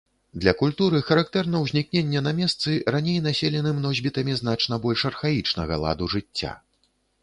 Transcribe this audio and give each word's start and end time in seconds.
Для 0.43 0.53
культуры 0.61 1.01
характэрна 1.09 1.57
ўзнікненне 1.65 2.23
на 2.29 2.33
месцы, 2.41 2.71
раней 2.97 3.19
населеным 3.29 3.77
носьбітамі 3.87 4.33
значна 4.43 4.83
больш 4.89 5.09
архаічнага 5.15 5.73
ладу 5.87 6.15
жыцця. 6.17 6.61